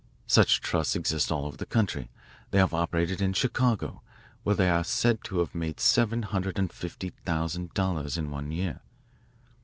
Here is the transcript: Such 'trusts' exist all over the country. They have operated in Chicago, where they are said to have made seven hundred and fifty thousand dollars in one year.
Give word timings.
Such 0.25 0.61
'trusts' 0.61 0.95
exist 0.95 1.31
all 1.31 1.45
over 1.45 1.57
the 1.57 1.65
country. 1.67 2.09
They 2.49 2.57
have 2.57 2.73
operated 2.73 3.21
in 3.21 3.33
Chicago, 3.33 4.01
where 4.41 4.55
they 4.55 4.67
are 4.67 4.83
said 4.83 5.23
to 5.25 5.37
have 5.41 5.53
made 5.53 5.79
seven 5.79 6.23
hundred 6.23 6.57
and 6.57 6.73
fifty 6.73 7.09
thousand 7.23 7.75
dollars 7.75 8.17
in 8.17 8.31
one 8.31 8.51
year. 8.51 8.79